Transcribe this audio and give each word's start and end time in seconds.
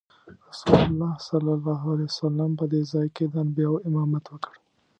رسول 0.51 0.79
الله 0.87 1.11
صلی 1.29 1.51
الله 1.57 1.81
علیه 1.93 2.09
وسلم 2.11 2.51
په 2.59 2.65
دې 2.71 2.81
ځای 2.91 3.07
کې 3.15 3.25
د 3.27 3.33
انبیاوو 3.43 3.83
امامت 3.87 4.25
وکړ. 4.29 4.53